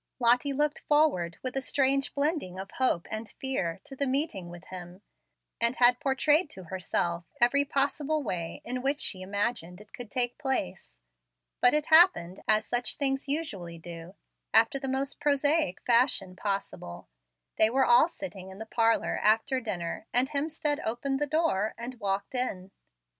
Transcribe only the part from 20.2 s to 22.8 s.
Hemstead opened the door and walked in.